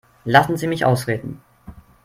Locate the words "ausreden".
0.83-1.43